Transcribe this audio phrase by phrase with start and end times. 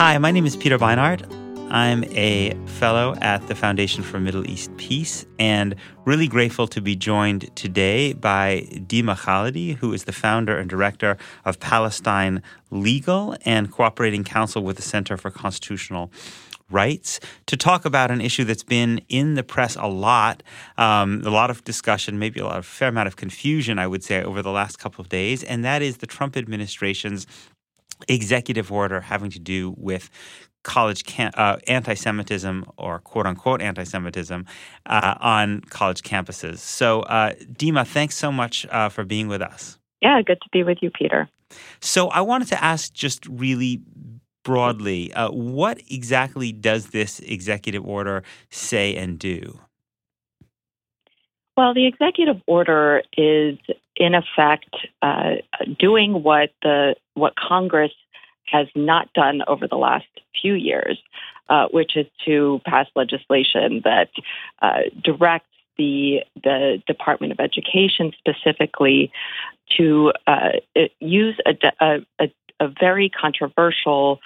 [0.00, 1.30] Hi, my name is Peter Beinart.
[1.70, 5.74] I'm a fellow at the Foundation for Middle East Peace and
[6.06, 11.18] really grateful to be joined today by Dima Khalidi, who is the founder and director
[11.44, 16.10] of Palestine Legal and Cooperating Counsel with the Center for Constitutional
[16.70, 20.42] rights to talk about an issue that's been in the press a lot,
[20.78, 24.02] um, a lot of discussion, maybe a lot of fair amount of confusion, I would
[24.02, 27.26] say, over the last couple of days, and that is the Trump administration's
[28.08, 30.10] executive order having to do with
[30.62, 34.46] college cam- uh, anti-Semitism or quote unquote anti-Semitism
[34.86, 36.58] uh, on college campuses.
[36.58, 39.78] So, uh, Dima, thanks so much uh, for being with us.
[40.02, 41.28] Yeah, good to be with you, Peter.
[41.80, 43.80] So, I wanted to ask just really
[44.42, 49.60] broadly, uh, what exactly does this executive order say and do?
[51.56, 53.58] Well, the executive order is
[53.96, 55.34] in effect uh,
[55.78, 57.92] doing what the what Congress
[58.46, 60.06] has not done over the last
[60.40, 60.98] few years,
[61.48, 64.10] uh, which is to pass legislation that
[64.62, 65.46] uh, directs
[65.78, 69.12] the the Department of Education specifically
[69.76, 70.50] to uh,
[70.98, 71.54] use a,
[72.18, 74.18] a, a, very controversial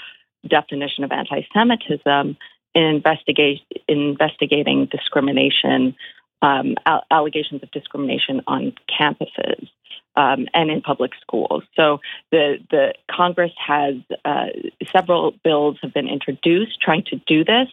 [0.48, 2.36] definition of anti-Semitism
[2.74, 5.94] in, investigate, in investigating discrimination,
[6.42, 6.74] um,
[7.10, 9.68] allegations of discrimination on campuses
[10.16, 11.64] um, and in public schools.
[11.74, 14.46] So the the Congress has uh,
[14.94, 17.68] several bills have been introduced trying to do this,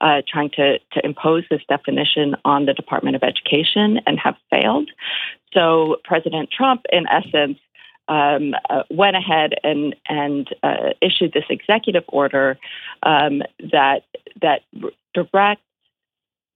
[0.00, 4.90] uh, trying to to impose this definition on the Department of Education and have failed.
[5.52, 7.58] So President Trump, in essence.
[8.10, 12.58] Um, uh, went ahead and and uh, issued this executive order
[13.02, 14.04] um, that
[14.40, 14.62] that
[15.12, 15.60] directs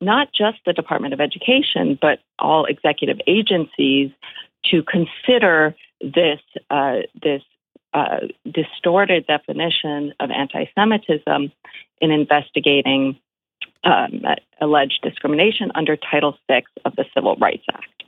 [0.02, 4.10] not just the Department of Education, but all executive agencies
[4.70, 7.42] to consider this uh, this
[7.94, 11.52] uh, distorted definition of anti-Semitism
[12.00, 13.18] in investigating
[13.84, 14.22] um,
[14.60, 18.02] alleged discrimination under Title VI of the Civil Rights Act.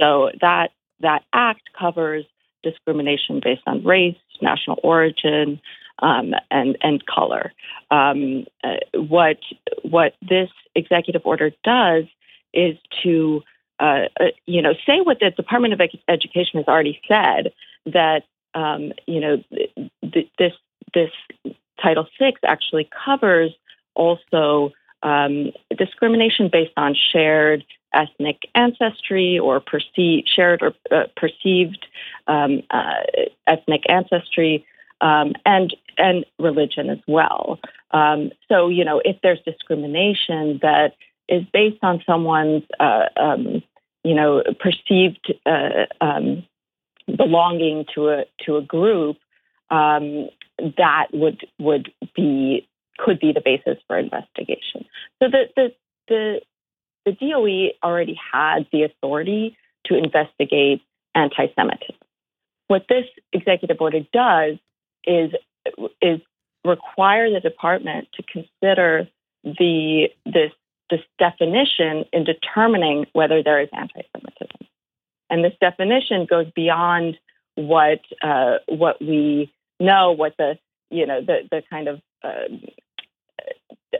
[0.00, 0.70] So that
[1.00, 2.24] that act covers
[2.62, 5.60] discrimination based on race, national origin,
[6.00, 7.52] um, and and color.
[7.90, 9.38] Um, uh, what
[9.82, 12.04] what this executive order does
[12.52, 13.42] is to
[13.80, 17.52] uh, uh, you know, say what the Department of Education has already said
[17.86, 18.22] that
[18.54, 19.42] um, you know
[20.12, 20.52] th- this
[20.94, 21.10] this
[21.82, 23.50] Title VI actually covers
[23.94, 24.72] also
[25.02, 31.84] um, discrimination based on shared ethnic ancestry or perceived shared or uh, perceived
[32.26, 33.02] um, uh,
[33.46, 34.64] ethnic ancestry
[35.04, 37.60] um, and and religion as well.
[37.92, 40.94] Um, so you know if there's discrimination that
[41.28, 43.62] is based on someone's, uh, um,
[44.02, 46.44] you know, perceived uh, um,
[47.06, 49.16] belonging to a to a group,
[49.70, 50.28] um,
[50.58, 54.84] that would would be could be the basis for investigation.
[55.22, 55.72] So the the
[56.08, 56.40] the,
[57.06, 60.82] the DOE already had the authority to investigate
[61.14, 61.96] anti-Semitism.
[62.68, 64.56] What this executive order does
[65.06, 65.32] is
[66.00, 66.20] is
[66.64, 69.08] require the department to consider
[69.44, 70.52] the this
[70.90, 74.68] this definition in determining whether there is anti-Semitism.
[75.30, 77.16] And this definition goes beyond
[77.54, 80.58] what uh, what we know, what the
[80.90, 82.48] you know the the kind of uh,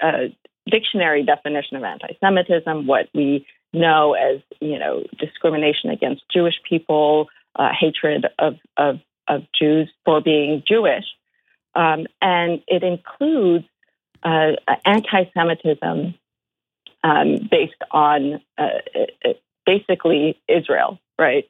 [0.02, 0.28] uh,
[0.70, 7.70] dictionary definition of anti-Semitism, what we know as you know discrimination against Jewish people, uh,
[7.78, 11.04] hatred of, of of Jews for being Jewish,
[11.74, 13.64] um, and it includes
[14.22, 14.52] uh,
[14.84, 16.14] anti-Semitism
[17.02, 18.62] um, based on uh,
[19.24, 19.32] uh,
[19.66, 21.48] basically Israel, right?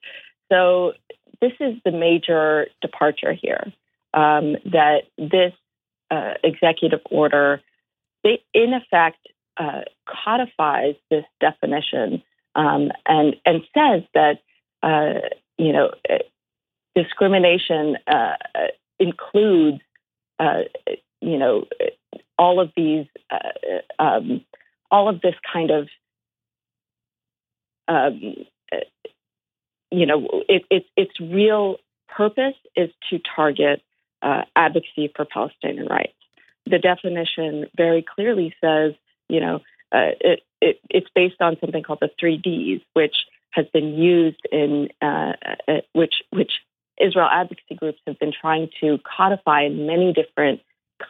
[0.51, 0.93] So
[1.41, 3.73] this is the major departure here.
[4.13, 5.53] Um, that this
[6.09, 7.61] uh, executive order,
[8.23, 9.19] they, in effect,
[9.57, 12.23] uh, codifies this definition
[12.55, 14.41] um, and and says that
[14.83, 15.91] uh, you know
[16.97, 17.97] uh, discrimination
[18.99, 19.81] includes
[21.21, 21.67] you know
[22.39, 23.07] all of these
[23.99, 24.45] um,
[24.91, 25.89] all of this kind of
[27.89, 28.21] um,
[29.91, 31.77] you know it, it, its real
[32.09, 33.83] purpose is to target
[34.23, 36.13] uh, advocacy for Palestinian rights.
[36.67, 38.95] The definition very clearly says,
[39.29, 39.57] you know,
[39.93, 43.15] uh, it, it, it's based on something called the three Ds, which
[43.51, 45.33] has been used in uh,
[45.69, 46.53] uh which which
[47.01, 50.61] Israel advocacy groups have been trying to codify in many different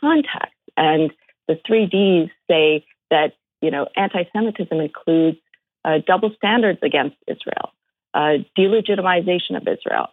[0.00, 0.54] contexts.
[0.76, 1.12] And
[1.48, 3.34] the three Ds say that
[3.64, 5.38] you know, anti-Semitism includes
[5.86, 7.72] uh, double standards against Israel,
[8.12, 10.08] uh, delegitimization of Israel,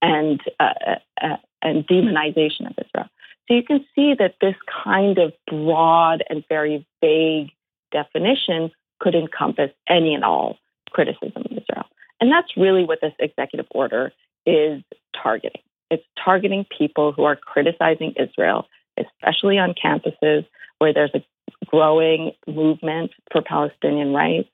[0.00, 3.08] and uh, uh, and demonization of Israel.
[3.48, 4.54] So you can see that this
[4.84, 7.50] kind of broad and very vague
[7.90, 8.70] definition
[9.00, 10.56] could encompass any and all
[10.90, 11.86] criticism of Israel.
[12.20, 14.12] And that's really what this executive order
[14.46, 14.82] is
[15.20, 15.62] targeting.
[15.90, 18.66] It's targeting people who are criticizing Israel,
[18.98, 20.46] especially on campuses
[20.78, 21.24] where there's a
[21.66, 24.48] growing movement for Palestinian rights.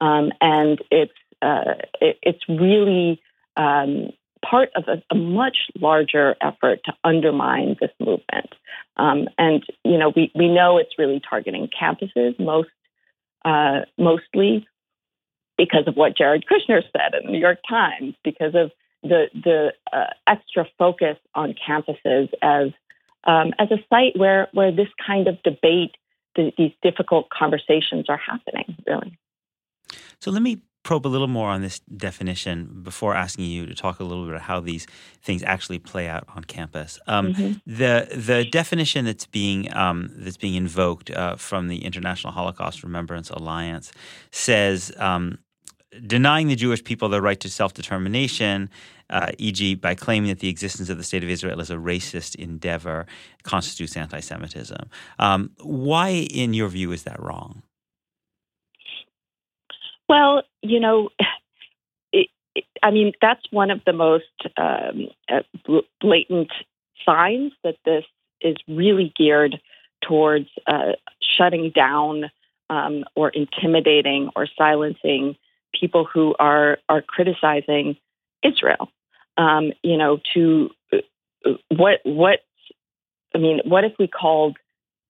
[0.00, 1.12] Um, and it's,
[1.42, 3.20] uh, it, it's really
[3.56, 4.10] um,
[4.48, 8.54] part of a, a, much larger effort to undermine this movement.
[8.96, 12.68] Um, and, you know, we, we know it's really targeting campuses most,
[13.44, 14.66] uh, mostly
[15.56, 18.70] because of what Jared Kushner said in the New York Times, because of
[19.02, 22.68] the, the uh, extra focus on campuses as,
[23.24, 25.96] um, as a site where, where this kind of debate,
[26.36, 29.18] the, these difficult conversations are happening, really.
[30.20, 34.00] So let me probe a little more on this definition before asking you to talk
[34.00, 34.86] a little bit about how these
[35.22, 36.98] things actually play out on campus.
[37.06, 37.52] Um, mm-hmm.
[37.66, 43.28] The the definition that's being um, that's being invoked uh, from the International Holocaust Remembrance
[43.30, 43.92] Alliance
[44.30, 44.90] says.
[44.96, 45.38] Um,
[46.06, 48.70] denying the Jewish people their right to self determination,
[49.10, 52.34] uh, e.g., by claiming that the existence of the state of Israel is a racist
[52.36, 53.06] endeavor,
[53.42, 54.88] constitutes anti Semitism.
[55.18, 57.62] Um, why, in your view, is that wrong?
[60.08, 61.10] Well, you know,
[62.12, 64.24] it, it, I mean, that's one of the most
[64.56, 65.42] um, uh,
[66.00, 66.50] blatant
[67.04, 68.04] signs that this
[68.40, 69.60] is really geared
[70.02, 70.92] towards uh,
[71.36, 72.30] shutting down
[72.70, 75.36] um, or intimidating or silencing
[75.78, 77.96] people who are are criticizing
[78.42, 78.90] Israel.
[79.36, 82.40] Um, you know, to uh, what what
[83.34, 84.56] I mean, what if we called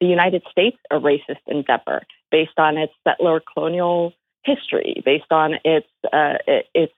[0.01, 4.13] the United States a racist endeavor based on its settler colonial
[4.45, 6.35] history, based on its uh,
[6.75, 6.93] its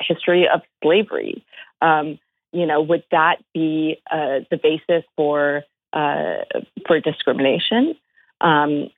[0.00, 1.44] history of slavery.
[1.82, 2.18] Um,
[2.52, 6.44] you know, would that be uh, the basis for uh,
[6.86, 7.94] for discrimination?
[8.40, 8.90] Um,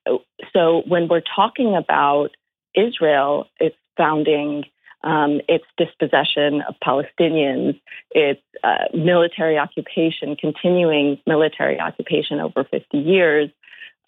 [0.52, 2.30] so when we're talking about
[2.74, 4.64] Israel, its founding,
[5.04, 7.78] um, its dispossession of Palestinians,
[8.12, 13.50] its uh, military occupation, continuing military occupation over 50 years,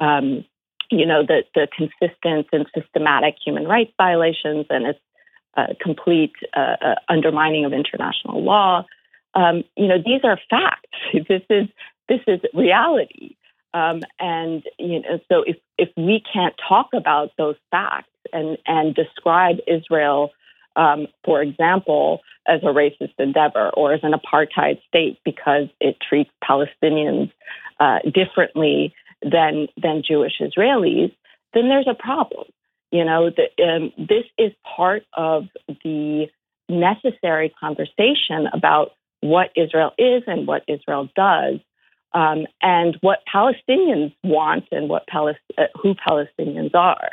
[0.01, 0.45] um,
[0.91, 4.99] you know, the, the consistent and systematic human rights violations and its
[5.57, 8.85] uh, complete uh, uh, undermining of international law.
[9.35, 10.89] Um, you know, these are facts.
[11.29, 11.69] This is
[12.09, 13.37] this is reality.
[13.73, 18.95] Um, and you know, so if if we can't talk about those facts and and
[18.95, 20.31] describe Israel,
[20.77, 26.31] um, for example, as a racist endeavor or as an apartheid state because it treats
[26.43, 27.31] Palestinians
[27.79, 31.15] uh, differently than than Jewish Israelis,
[31.55, 32.47] then there's a problem.
[32.91, 35.45] You know, the, um, this is part of
[35.85, 36.27] the
[36.69, 41.61] necessary conversation about what Israel is and what Israel does,
[42.13, 47.11] um, and what Palestinians want and what Palest- uh, who Palestinians are.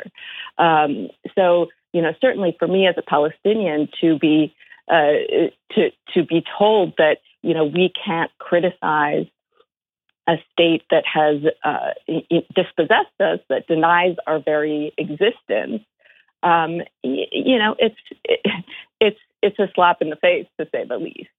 [0.58, 4.54] Um, so, you know, certainly for me as a Palestinian to be
[4.90, 5.12] uh,
[5.72, 9.26] to to be told that you know we can't criticize
[10.26, 11.92] a state that has uh,
[12.54, 15.82] dispossessed us, that denies our very existence,
[16.42, 17.96] um, you know, it's
[19.00, 21.30] it's it's a slap in the face to say the least.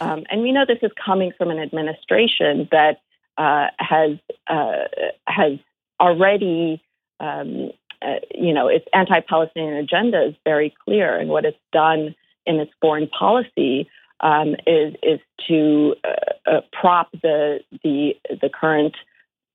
[0.00, 3.01] Um, and we know this is coming from an administration that
[3.38, 4.84] uh, has uh,
[5.26, 5.58] has
[6.00, 6.82] already,
[7.20, 7.70] um,
[8.02, 12.14] uh, you know, its anti-Palestinian agenda is very clear, and what it's done
[12.46, 13.88] in its foreign policy
[14.20, 18.96] um, is is to uh, uh, prop the the the current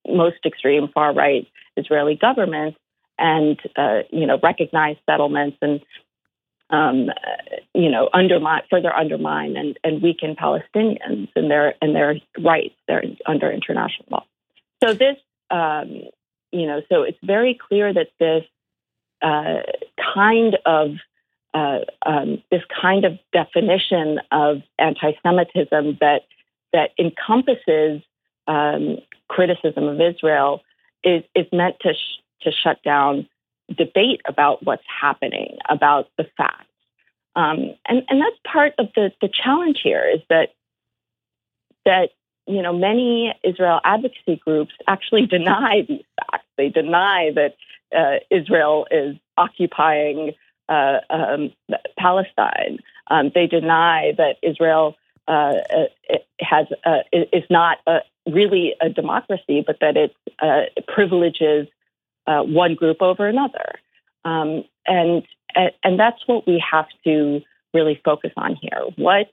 [0.07, 2.75] most extreme far right Israeli government
[3.19, 5.81] and uh, you know recognize settlements and
[6.69, 7.09] um,
[7.73, 13.03] you know undermine further undermine and, and weaken Palestinians and their and their rights they're
[13.25, 14.25] under international law.
[14.83, 15.17] So this
[15.49, 16.03] um,
[16.51, 18.43] you know so it's very clear that this
[19.21, 19.61] uh,
[20.13, 20.91] kind of
[21.53, 26.23] uh, um, this kind of definition of anti-Semitism that
[26.73, 28.01] that encompasses
[28.47, 28.97] um,
[29.29, 30.61] criticism of Israel
[31.03, 33.27] is is meant to sh- to shut down
[33.75, 36.65] debate about what's happening, about the facts,
[37.35, 40.49] um, and and that's part of the the challenge here is that
[41.85, 42.09] that
[42.47, 46.47] you know many Israel advocacy groups actually deny these facts.
[46.57, 47.55] They deny that
[47.95, 50.33] uh, Israel is occupying
[50.69, 51.53] uh, um,
[51.97, 52.79] Palestine.
[53.09, 54.95] Um, they deny that Israel
[55.27, 55.53] uh,
[56.39, 61.67] has uh, is not a, really a democracy, but that it uh, privileges
[62.27, 63.79] uh, one group over another.
[64.25, 65.23] Um, and
[65.83, 67.41] and that's what we have to
[67.73, 68.81] really focus on here.
[68.97, 69.31] What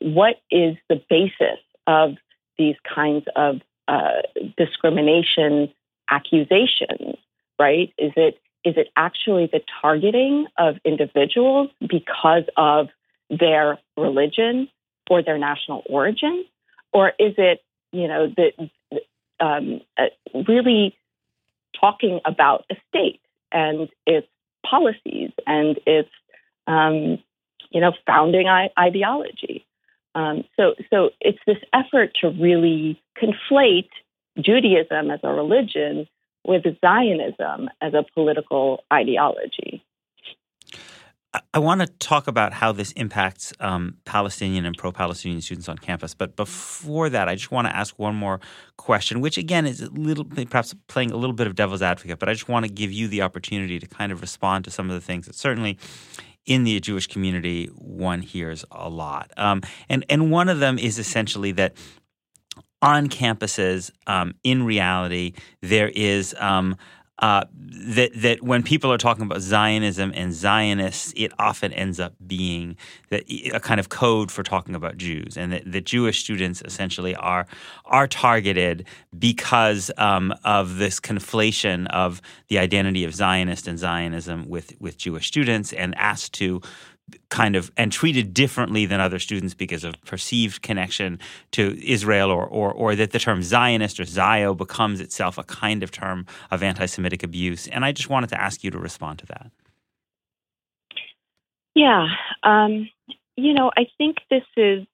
[0.00, 2.14] what is the basis of
[2.58, 4.22] these kinds of uh,
[4.56, 5.72] discrimination
[6.10, 7.16] accusations,
[7.58, 7.92] right?
[7.98, 12.88] Is it is it actually the targeting of individuals because of
[13.28, 14.68] their religion
[15.10, 16.44] or their national origin,
[16.92, 17.62] or is it
[17.92, 18.70] you know the
[19.40, 20.04] um, uh,
[20.48, 20.96] really
[21.78, 23.20] talking about a state
[23.52, 24.26] and its
[24.68, 26.10] policies and its
[26.66, 27.18] um,
[27.70, 29.66] you know founding I- ideology?
[30.14, 33.88] Um, so, so it's this effort to really conflate
[34.40, 36.06] Judaism as a religion
[36.44, 39.82] with Zionism as a political ideology.
[41.54, 45.78] I want to talk about how this impacts um, Palestinian and pro Palestinian students on
[45.78, 46.12] campus.
[46.12, 48.40] But before that, I just want to ask one more
[48.76, 52.28] question, which again is a little, perhaps playing a little bit of devil's advocate, but
[52.28, 54.94] I just want to give you the opportunity to kind of respond to some of
[54.94, 55.78] the things that certainly
[56.44, 59.30] in the Jewish community one hears a lot.
[59.36, 61.76] Um, and, and one of them is essentially that
[62.82, 66.76] on campuses, um, in reality, there is um,
[67.20, 72.14] uh, that that when people are talking about Zionism and Zionists, it often ends up
[72.26, 72.76] being
[73.10, 77.14] that a kind of code for talking about Jews, and that, that Jewish students essentially
[77.14, 77.46] are
[77.84, 84.74] are targeted because um, of this conflation of the identity of Zionist and Zionism with
[84.80, 86.60] with Jewish students, and asked to
[87.28, 91.18] kind of and treated differently than other students because of perceived connection
[91.52, 95.82] to Israel or, or, or that the term Zionist or Zio becomes itself a kind
[95.82, 97.66] of term of anti Semitic abuse.
[97.68, 99.50] And I just wanted to ask you to respond to that.
[101.74, 102.08] Yeah.
[102.42, 102.88] Um,
[103.36, 104.86] you know, I think this is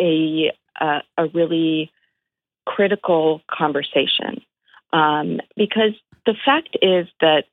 [0.00, 1.90] a, uh, a really
[2.64, 4.40] critical conversation
[4.92, 5.92] um, because
[6.26, 7.44] the fact is that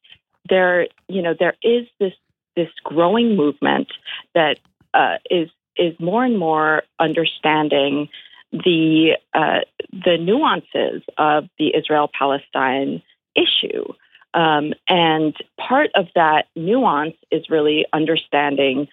[0.48, 2.13] there, you know, there is this
[2.56, 3.88] this growing movement
[4.34, 4.60] that
[4.94, 8.10] uh, is is more and more understanding
[8.52, 9.60] the uh,
[9.92, 13.02] the nuances of the Israel Palestine
[13.36, 13.86] issue.
[14.34, 18.88] Um, and part of that nuance is really understanding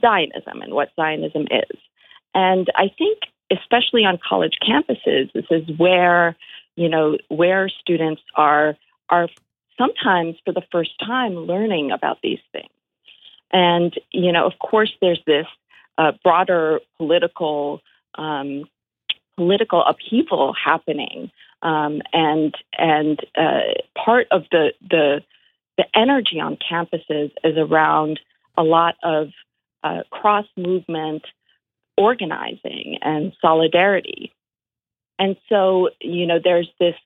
[0.00, 1.78] Zionism and what Zionism is.
[2.32, 3.18] And I think,
[3.50, 6.36] especially on college campuses, this is where
[6.76, 8.76] you know where students are
[9.08, 9.28] are
[9.78, 12.73] sometimes for the first time learning about these things.
[13.54, 15.46] And, you know, of course, there's this
[15.96, 17.80] uh, broader political
[18.16, 18.64] um,
[19.36, 21.30] political upheaval happening,
[21.62, 25.22] um, and and uh, part of the the
[25.78, 28.18] the energy on campuses is around
[28.56, 29.28] a lot of
[29.84, 31.24] uh, cross movement
[31.96, 34.32] organizing and solidarity,
[35.18, 36.96] and so you know there's this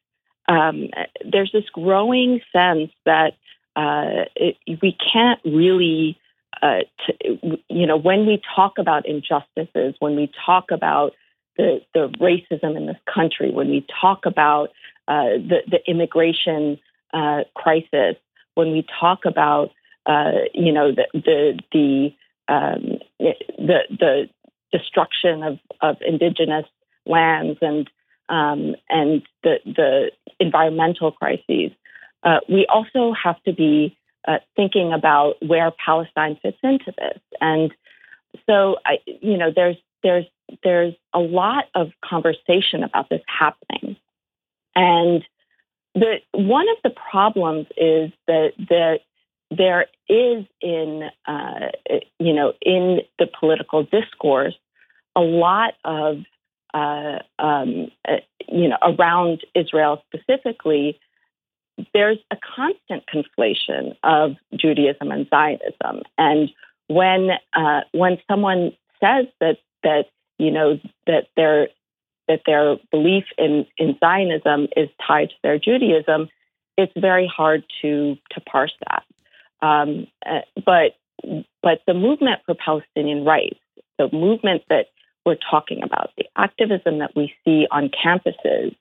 [0.49, 0.89] um,
[1.31, 3.35] there's this growing sense that
[3.77, 6.19] uh, it, we can't really
[6.63, 11.13] uh, to, you know, when we talk about injustices, when we talk about
[11.57, 14.71] the, the racism in this country, when we talk about
[15.09, 16.79] uh, the, the immigration
[17.13, 18.17] uh, crisis,
[18.55, 19.71] when we talk about,
[20.07, 24.29] uh, you know, the the the, um, the the
[24.73, 26.67] destruction of, of indigenous
[27.07, 27.91] lands and
[28.29, 30.11] um, and the the
[30.41, 31.73] environmental crises,
[32.23, 37.21] uh, we also have to be uh, thinking about where Palestine fits into this.
[37.41, 37.73] And
[38.47, 40.27] so, I, you know, there's there's
[40.65, 43.97] there's a lot of conversation about this happening,
[44.75, 45.25] and
[45.95, 49.01] the one of the problems is that that
[49.51, 51.71] there is in uh,
[52.19, 54.55] you know in the political discourse
[55.17, 56.19] a lot of
[56.75, 60.99] uh, um, uh, you know around Israel specifically
[61.95, 66.03] there's a constant conflation of Judaism and Zionism.
[66.17, 66.51] And
[66.89, 70.07] when uh, when someone says that that
[70.39, 71.69] you know that their
[72.29, 76.29] that their belief in, in Zionism is tied to their Judaism,
[76.77, 79.05] it's very hard to to parse that.
[79.67, 80.93] Um, uh, but
[81.63, 83.59] but the movement for Palestinian rights,
[83.99, 84.87] the movement that
[85.27, 88.75] we're talking about, the activism that we see on campuses,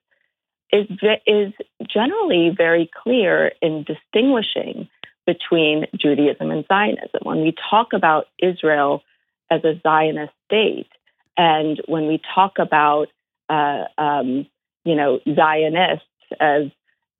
[0.72, 0.88] is,
[1.26, 1.54] is
[1.88, 4.90] generally very clear in distinguishing
[5.26, 7.22] between Judaism and Zionism.
[7.24, 9.04] When we talk about Israel
[9.52, 10.88] as a Zionist state,
[11.38, 13.08] and when we talk about
[13.50, 14.48] uh, um,
[14.84, 16.06] you know Zionists
[16.40, 16.64] as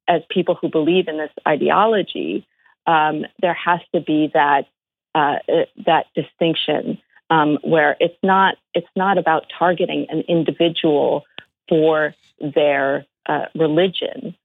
[0.08, 2.48] as people who believe in this ideology,
[2.86, 4.68] um, there has to be that
[5.14, 5.36] uh,
[5.86, 6.98] that distinction
[7.30, 11.26] um, where it's not it's not about targeting an individual
[11.70, 14.36] for their uh, religion.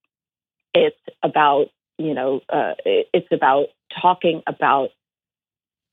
[0.75, 1.67] It's about
[1.99, 3.67] you know uh, it's about
[4.01, 4.91] talking about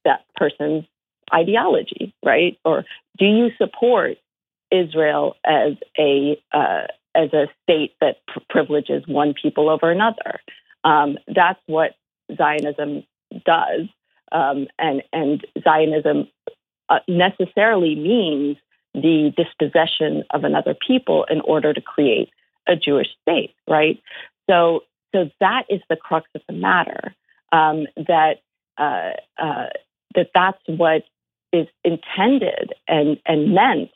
[0.05, 0.85] that person's
[1.33, 2.57] ideology, right?
[2.65, 2.85] Or
[3.17, 4.17] do you support
[4.71, 10.39] Israel as a uh, as a state that pr- privileges one people over another.
[10.83, 11.95] Um, that's what
[12.35, 13.03] Zionism
[13.45, 13.87] does,
[14.31, 16.27] um, and and Zionism
[16.89, 18.57] uh, necessarily means
[18.93, 22.29] the dispossession of another people in order to create
[22.69, 24.01] a Jewish state, right?
[24.49, 24.81] So,
[25.13, 27.15] so that is the crux of the matter.
[27.51, 28.41] Um, that
[28.77, 29.11] uh,
[29.41, 29.67] uh,
[30.15, 31.03] that that's what
[31.51, 33.89] is intended and and meant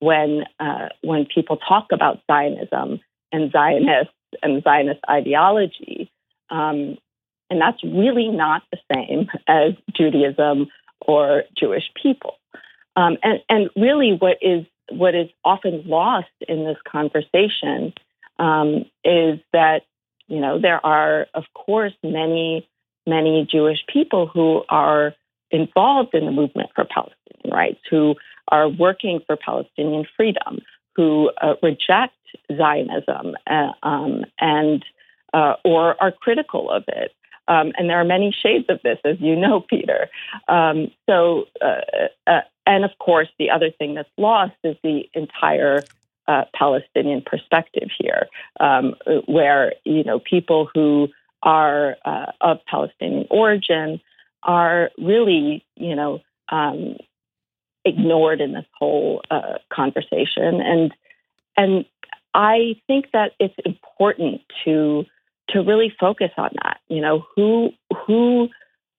[0.00, 3.00] when uh, when people talk about Zionism
[3.32, 6.10] and Zionists and Zionist ideology.
[6.50, 6.98] Um,
[7.48, 10.66] and that's really not the same as Judaism
[11.00, 12.34] or Jewish people.
[12.96, 17.92] Um, and, and really, what is what is often lost in this conversation
[18.38, 19.82] um, is that
[20.28, 22.68] you know there are, of course, many
[23.06, 25.14] many Jewish people who are
[25.50, 28.16] involved in the movement for Palestinian rights, who
[28.48, 30.60] are working for Palestinian freedom,
[30.94, 32.14] who uh, reject
[32.56, 34.84] Zionism uh, um, and
[35.32, 37.12] uh, or are critical of it.
[37.48, 40.08] Um, and there are many shades of this, as you know, Peter.
[40.48, 45.84] Um, so, uh, uh, and of course, the other thing that's lost is the entire
[46.28, 48.26] uh, Palestinian perspective here,
[48.60, 48.94] um,
[49.26, 51.08] where you know people who
[51.42, 54.00] are uh, of Palestinian origin
[54.42, 56.96] are really, you know, um,
[57.84, 60.92] ignored in this whole uh, conversation, and
[61.56, 61.84] and
[62.34, 65.04] I think that it's important to
[65.50, 66.78] to really focus on that.
[66.88, 67.70] You know, who
[68.06, 68.48] who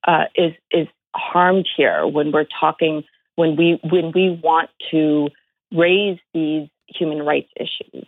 [0.07, 3.03] uh, is is harmed here when we're talking
[3.35, 5.29] when we when we want to
[5.71, 8.05] raise these human rights issues.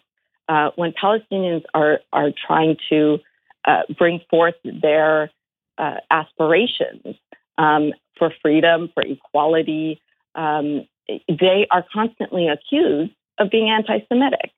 [0.47, 3.19] Uh, when Palestinians are are trying to
[3.65, 5.29] uh, bring forth their
[5.77, 7.15] uh, aspirations
[7.57, 10.01] um, for freedom, for equality,
[10.35, 10.87] um,
[11.27, 14.51] they are constantly accused of being anti-Semitic,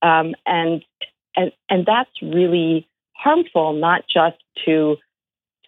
[0.00, 0.84] um, and
[1.36, 4.96] and and that's really harmful not just to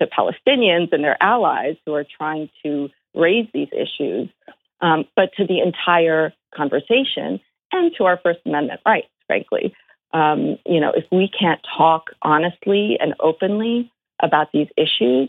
[0.01, 4.29] to Palestinians and their allies who are trying to raise these issues,
[4.81, 7.41] um, but to the entire conversation
[7.75, 9.75] and to our First Amendment rights, frankly.
[10.13, 13.91] Um, you know, if we can't talk honestly and openly
[14.23, 15.29] about these issues,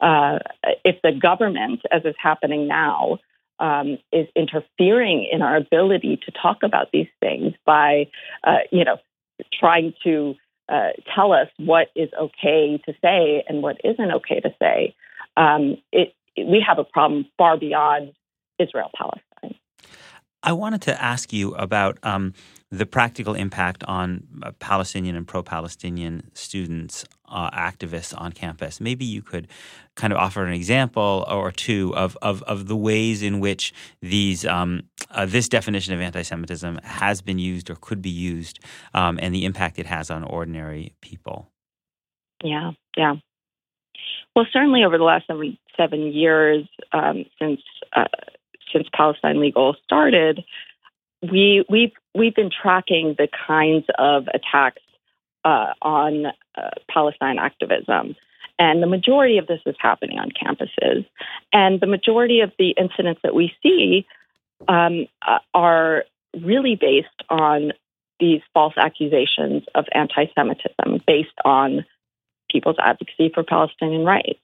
[0.00, 0.38] uh,
[0.84, 3.18] if the government, as is happening now,
[3.58, 8.08] um, is interfering in our ability to talk about these things by,
[8.44, 8.96] uh, you know,
[9.52, 10.34] trying to
[10.68, 14.94] uh, tell us what is okay to say and what isn't okay to say,
[15.36, 18.12] um, it, we have a problem far beyond
[18.58, 19.29] Israel Palestine.
[20.42, 22.32] I wanted to ask you about um,
[22.70, 28.80] the practical impact on uh, Palestinian and pro Palestinian students, uh, activists on campus.
[28.80, 29.48] Maybe you could
[29.96, 34.46] kind of offer an example or two of, of, of the ways in which these
[34.46, 38.60] um, uh, this definition of anti Semitism has been used or could be used
[38.94, 41.50] um, and the impact it has on ordinary people.
[42.42, 43.16] Yeah, yeah.
[44.34, 47.60] Well, certainly over the last seven, seven years um, since
[47.94, 48.04] uh,
[48.72, 50.44] since Palestine Legal started,
[51.22, 54.82] we we've we've been tracking the kinds of attacks
[55.44, 58.16] uh, on uh, Palestine activism.
[58.58, 61.06] And the majority of this is happening on campuses.
[61.50, 64.06] And the majority of the incidents that we see
[64.68, 66.04] um, uh, are
[66.38, 67.72] really based on
[68.18, 71.86] these false accusations of anti Semitism based on
[72.50, 74.40] people's advocacy for Palestinian rights.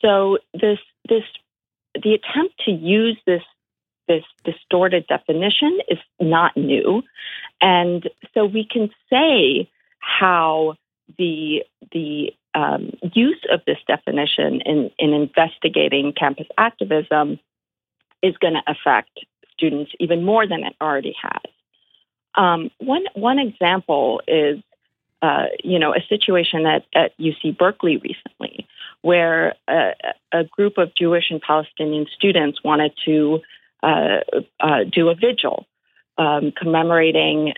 [0.00, 1.24] So this this
[2.02, 3.42] the attempt to use this
[4.06, 7.02] this distorted definition is not new.
[7.60, 10.74] And so we can say how
[11.18, 17.40] the the um, use of this definition in, in investigating campus activism
[18.22, 19.10] is going to affect
[19.52, 21.42] students even more than it already has.
[22.36, 24.58] Um, one one example is
[25.22, 28.66] uh, you know a situation at, at UC Berkeley recently,
[29.04, 29.90] where a,
[30.32, 33.40] a group of Jewish and Palestinian students wanted to
[33.82, 34.20] uh,
[34.58, 35.66] uh, do a vigil
[36.16, 37.52] um, commemorating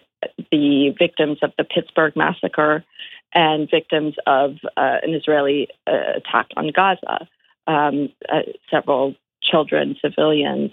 [0.50, 2.84] the victims of the Pittsburgh massacre
[3.32, 7.28] and victims of uh, an Israeli uh, attack on Gaza,
[7.68, 10.72] um, uh, several children, civilians.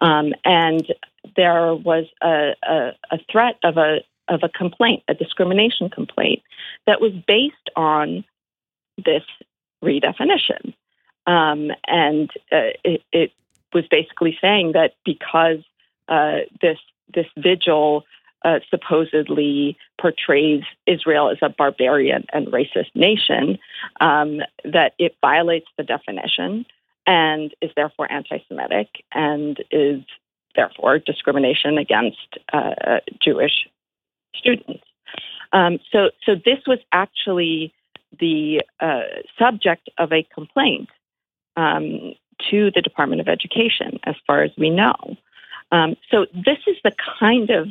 [0.00, 0.84] Um, and
[1.36, 6.42] there was a, a, a, threat of a of a complaint, a discrimination complaint,
[6.88, 8.24] that was based on
[8.96, 9.22] this
[9.82, 10.74] redefinition.
[11.26, 13.32] Um, and uh, it, it,
[13.74, 15.64] was basically saying that because
[16.06, 16.76] uh, this
[17.14, 18.04] this vigil
[18.44, 23.58] uh, supposedly portrays Israel as a barbarian and racist nation,
[24.00, 26.66] um, that it violates the definition
[27.06, 30.02] and is therefore anti-Semitic and is
[30.54, 33.68] therefore discrimination against uh, Jewish
[34.34, 34.84] students.
[35.52, 37.72] Um, so, so this was actually
[38.18, 39.02] the uh,
[39.38, 40.88] subject of a complaint
[41.56, 42.14] um,
[42.50, 45.16] to the Department of Education, as far as we know.
[45.70, 47.68] Um, so, this is the kind of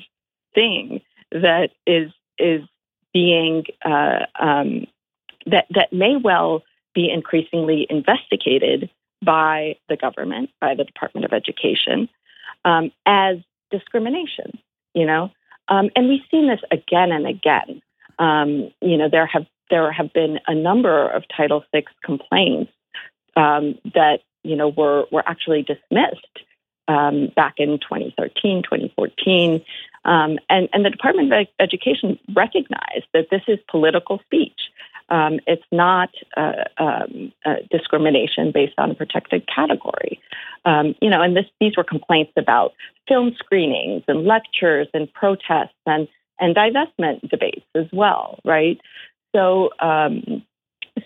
[0.53, 1.01] thing
[1.31, 2.61] that is is
[3.13, 4.87] being uh, um,
[5.45, 8.89] that that may well be increasingly investigated
[9.23, 12.09] by the government, by the Department of Education,
[12.65, 13.37] um, as
[13.69, 14.57] discrimination.
[14.93, 15.31] You know,
[15.67, 17.81] um, and we've seen this again and again.
[18.19, 22.71] Um, you know, there have there have been a number of Title VI complaints
[23.35, 26.45] um, that you know were were actually dismissed
[26.87, 29.63] um, back in 2013, 2014,
[30.05, 34.59] um, and and the Department of Education recognized that this is political speech.
[35.09, 40.21] Um, it's not uh, um, uh, discrimination based on a protected category.
[40.63, 42.73] Um, you know, and this, these were complaints about
[43.09, 46.07] film screenings and lectures and protests and
[46.39, 48.79] and divestment debates as well, right?
[49.35, 50.43] So, um,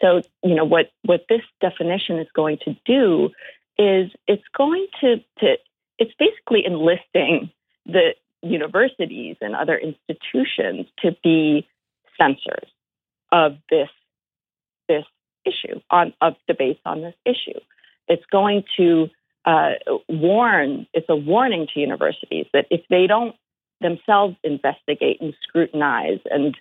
[0.01, 3.29] so you know what what this definition is going to do
[3.77, 5.55] is it's going to to
[5.97, 7.51] it's basically enlisting
[7.85, 11.67] the universities and other institutions to be
[12.19, 12.69] censors
[13.31, 13.89] of this
[14.88, 15.05] this
[15.45, 17.59] issue on of debates on this issue.
[18.07, 19.09] It's going to
[19.45, 19.73] uh,
[20.09, 20.88] warn.
[20.93, 23.35] It's a warning to universities that if they don't
[23.81, 26.55] themselves investigate and scrutinize and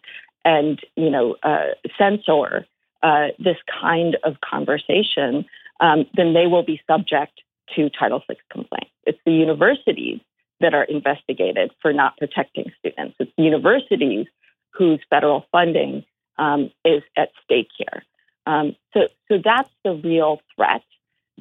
[0.45, 2.67] and you know uh, censor
[3.03, 5.45] uh, this kind of conversation,
[5.81, 7.41] um, then they will be subject
[7.77, 8.91] to Title VI complaints.
[9.05, 10.21] It's the universities
[10.61, 13.17] that are investigated for not protecting students.
[13.19, 14.27] It's universities
[14.71, 16.05] whose federal funding
[16.39, 18.03] um, is at stake here.
[18.47, 20.83] Um, so, so that's the real threat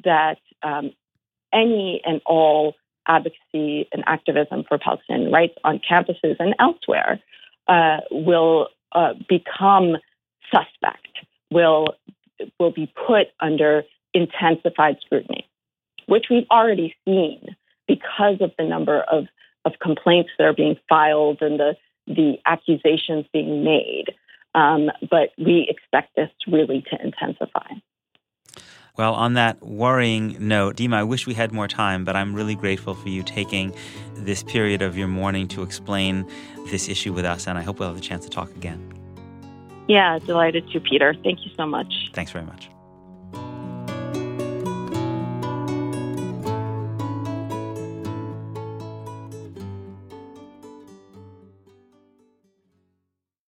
[0.04, 0.92] that um,
[1.52, 2.74] any and all
[3.06, 7.20] advocacy and activism for Palestinian rights on campuses and elsewhere
[7.68, 9.96] uh, will uh, become
[10.52, 11.08] suspect,
[11.50, 11.94] will
[12.58, 15.48] will be put under intensified scrutiny,
[16.06, 19.26] which we've already seen because of the number of,
[19.64, 21.76] of complaints that are being filed and the
[22.06, 24.06] the accusations being made.
[24.54, 27.72] Um, but we expect this really to intensify.
[28.96, 32.54] Well, on that worrying note, Dima, I wish we had more time, but I'm really
[32.54, 33.74] grateful for you taking
[34.14, 36.24] this period of your morning to explain
[36.68, 38.92] this issue with us, and I hope we'll have the chance to talk again.
[39.88, 41.12] Yeah, delighted to, Peter.
[41.24, 41.92] Thank you so much.
[42.12, 42.70] Thanks very much.